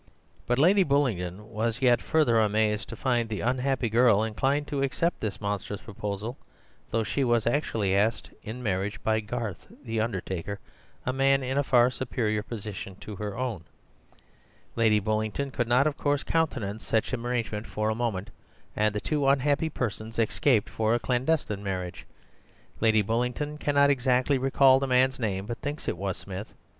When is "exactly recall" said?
23.91-24.79